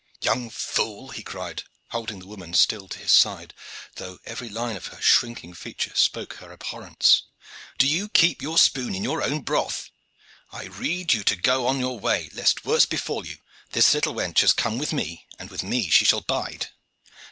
"Young 0.21 0.49
fool!" 0.49 1.09
he 1.09 1.21
cried, 1.21 1.61
holding 1.89 2.17
the 2.17 2.25
woman 2.25 2.55
still 2.55 2.87
to 2.87 2.97
his 2.97 3.11
side, 3.11 3.53
though 3.97 4.17
every 4.25 4.49
line 4.49 4.75
of 4.75 4.87
her 4.87 4.99
shrinking 4.99 5.53
figure 5.53 5.93
spoke 5.93 6.37
her 6.41 6.51
abhorrence. 6.51 7.25
"Do 7.77 7.85
you 7.87 8.09
keep 8.09 8.41
your 8.41 8.57
spoon 8.57 8.95
in 8.95 9.03
your 9.03 9.21
own 9.21 9.41
broth. 9.41 9.91
I 10.51 10.63
rede 10.63 11.13
you 11.13 11.23
to 11.25 11.35
go 11.35 11.67
on 11.67 11.79
your 11.79 11.99
way, 11.99 12.31
lest 12.33 12.65
worse 12.65 12.87
befall 12.87 13.27
you. 13.27 13.37
This 13.73 13.93
little 13.93 14.15
wench 14.15 14.39
has 14.39 14.53
come 14.53 14.79
with 14.79 14.91
me 14.91 15.27
and 15.37 15.51
with 15.51 15.61
me 15.61 15.87
she 15.91 16.03
shall 16.03 16.21
bide." 16.21 16.69